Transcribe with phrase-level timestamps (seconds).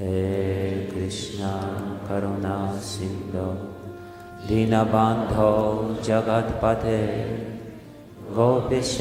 [0.00, 0.18] हे
[0.90, 1.48] कृष्ण
[2.08, 2.56] करुणा
[2.88, 3.46] सिन्धो
[4.48, 5.48] दीनबान्धो
[6.08, 7.00] जगत्पथे
[8.36, 8.92] गोपिश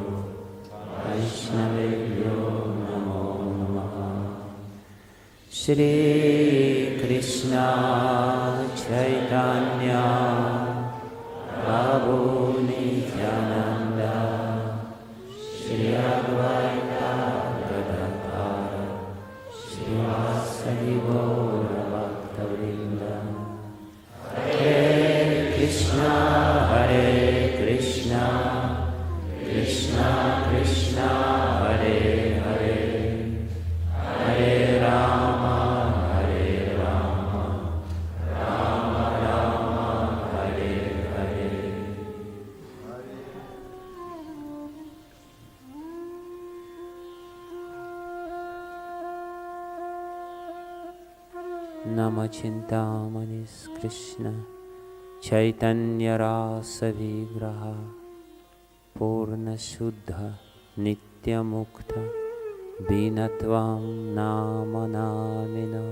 [1.05, 2.35] वैष्णवेभ्यो
[2.81, 3.23] नमो
[3.57, 3.95] नमः।
[5.61, 7.53] श्रीकृष्ण
[8.83, 9.89] चैतन्य
[11.65, 12.19] प्रभु
[12.67, 13.99] नित्यानन्द
[15.57, 15.89] Shri
[51.85, 53.45] Nama Chintamani
[53.79, 54.33] Krishna
[55.21, 57.77] Chaitanya Rasa Vigraha
[58.97, 60.33] Purna Shuddha
[60.79, 62.09] Nitya Mukta
[62.89, 65.85] Binatvam Nama Namino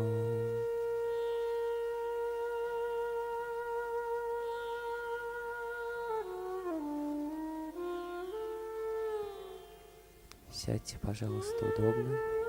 [10.50, 12.43] Сядьте, пожалуйста, удобно.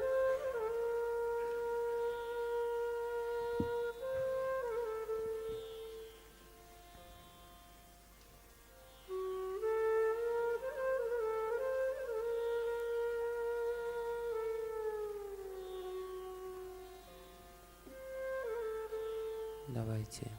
[19.75, 20.31] Давайте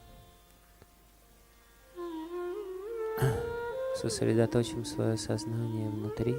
[3.98, 6.38] сосредоточим свое сознание внутри.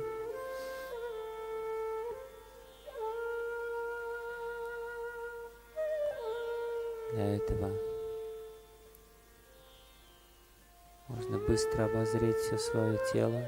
[7.12, 7.70] Для этого
[11.08, 13.44] можно быстро обозреть все свое тело.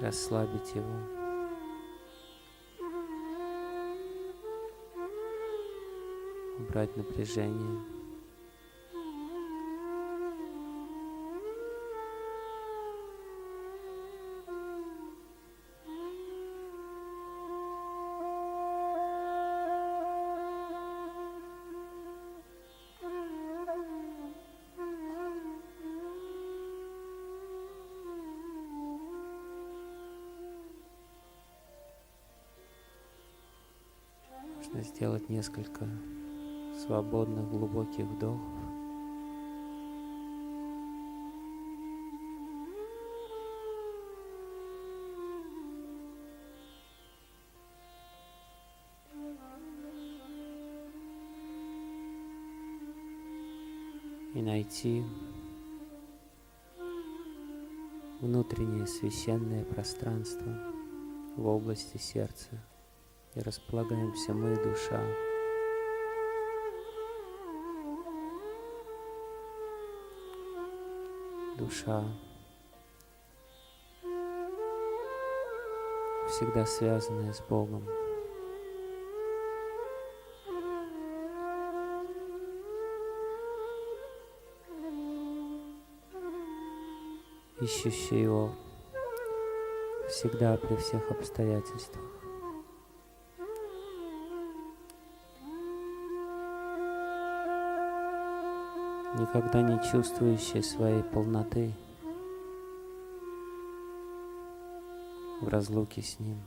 [0.00, 1.21] Расслабить его.
[6.58, 7.80] Убрать напряжение.
[34.56, 35.86] Можно сделать несколько
[36.86, 38.40] свободных глубоких вдохов.
[54.34, 55.04] И найти
[58.20, 60.58] внутреннее священное пространство
[61.36, 62.48] в области сердца,
[63.34, 65.00] и располагаемся мы, душа,
[71.62, 72.02] Душа
[76.28, 77.86] всегда связанная с Богом.
[87.60, 88.50] ищущий его
[90.08, 92.21] всегда при всех обстоятельствах.
[99.18, 101.72] Никогда не чувствующий своей полноты
[105.40, 106.40] в разлуке с Ним.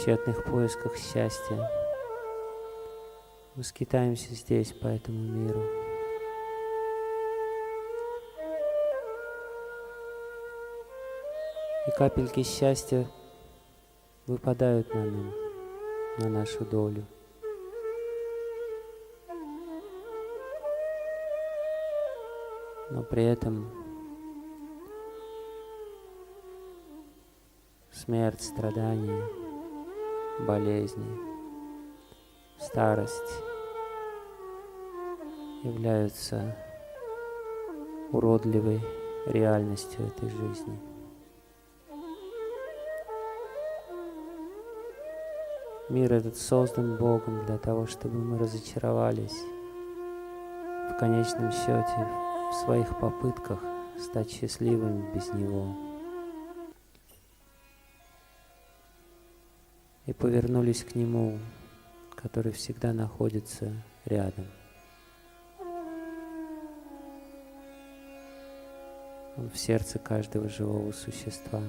[0.00, 1.70] тщетных поисках счастья.
[3.54, 5.89] Мы скитаемся здесь, по этому миру.
[11.90, 13.04] И капельки счастья
[14.28, 15.34] выпадают на нам,
[16.18, 17.04] на нашу долю.
[22.92, 23.72] Но при этом
[27.90, 29.24] смерть, страдания–
[30.46, 31.18] болезни,
[32.60, 33.42] старость
[35.64, 36.56] являются
[38.12, 38.80] уродливой
[39.26, 40.89] реальностью этой жизни.
[45.90, 49.36] Мир этот создан Богом для того, чтобы мы разочаровались
[50.90, 52.08] в конечном счете
[52.50, 53.60] в своих попытках
[53.98, 55.90] стать счастливыми без Него.
[60.10, 61.38] и повернулись к Нему,
[62.16, 63.72] который всегда находится
[64.04, 64.46] рядом.
[69.36, 71.62] Он в сердце каждого живого существа.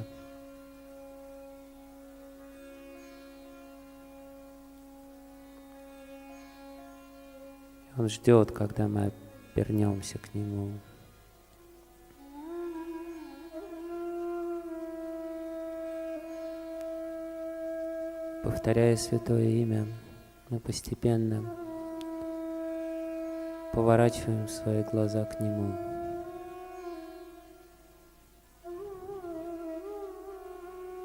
[8.02, 9.12] Он ждет, когда мы
[9.54, 10.72] вернемся к Нему.
[18.44, 19.86] Повторяя святое имя,
[20.50, 21.46] мы постепенно
[23.72, 25.72] поворачиваем свои глаза к Нему.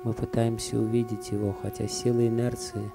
[0.02, 2.90] Мы пытаемся увидеть Его, хотя сила инерции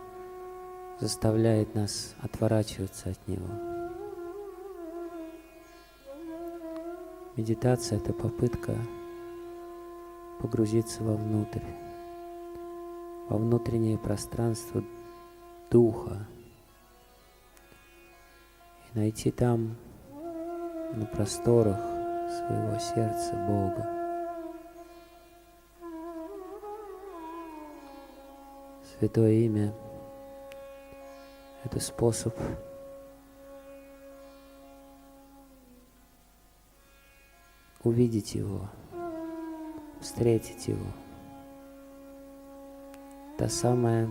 [0.99, 3.70] заставляет нас отворачиваться от Него.
[7.37, 8.75] Медитация– это попытка
[10.41, 11.63] погрузиться вовнутрь
[13.29, 14.83] во внутреннее пространство
[15.69, 16.27] Духа
[18.93, 19.77] и найти там,
[20.93, 23.89] на просторах своего сердца Бога.
[28.99, 29.73] Святое имя–
[31.63, 32.35] это способ
[37.83, 38.69] увидеть Его,
[40.01, 40.85] встретить Его–
[43.41, 44.07] та самая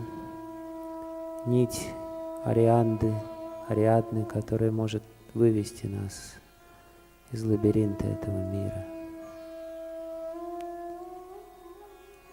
[1.47, 1.89] нить
[2.45, 3.15] Арианды,
[3.69, 6.35] Ариадны, которая может вывести нас
[7.31, 8.85] из лабиринта этого мира.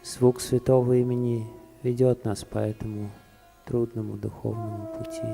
[0.03, 1.48] Звук святого имени
[1.84, 3.12] ведет нас по этому
[3.65, 5.27] трудному духовному пути.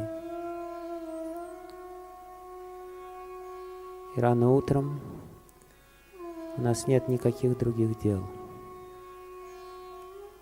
[4.18, 5.00] И рано утром
[6.58, 8.26] у нас нет никаких других дел–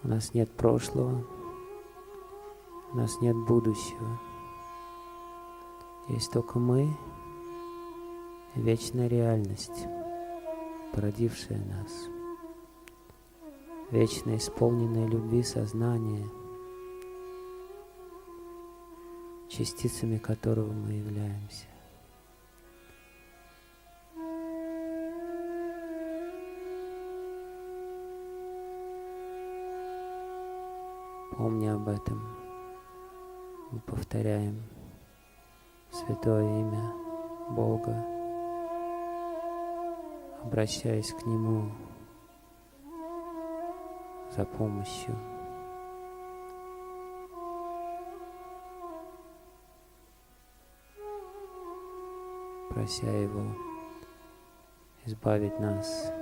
[0.03, 1.23] у нас нет прошлого,
[2.91, 4.19] у нас нет будущего.
[6.07, 6.89] Есть только мы
[8.55, 9.85] вечная реальность,
[10.91, 11.91] породившая нас.
[13.91, 16.27] Вечно исполненное любви сознание,
[19.49, 21.67] частицами которого мы являемся.
[31.41, 32.21] Помни об этом.
[33.71, 34.61] Мы повторяем
[35.89, 36.93] святое имя
[37.49, 38.05] Бога,
[40.43, 41.71] обращаясь к Нему
[44.29, 45.17] за помощью.
[52.69, 53.41] прося Его
[55.05, 56.13] избавить нас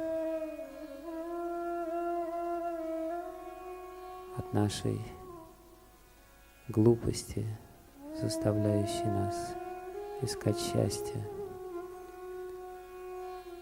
[4.37, 4.99] от нашей
[6.67, 7.45] глупости,
[8.15, 9.55] заставляющей нас
[10.21, 11.27] искать счастье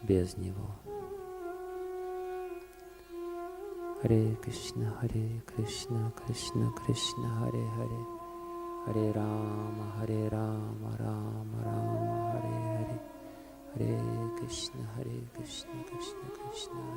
[0.04, 0.76] без него.
[4.02, 8.06] Харе Кришна, Харе Кришна, Кришна Кришна, Харе Харе,
[8.86, 13.02] Харе Рама, Харе Рама, Рама Рама, Харе Харе,
[13.74, 14.00] Харе
[14.38, 16.97] Кришна, Харе Кришна, Кришна Кришна,